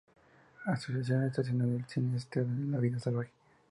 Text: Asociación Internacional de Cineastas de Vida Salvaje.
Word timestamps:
Asociación 0.65 1.25
Internacional 1.25 1.77
de 1.77 1.87
Cineastas 1.87 2.47
de 2.47 2.79
Vida 2.79 2.97
Salvaje. 2.99 3.29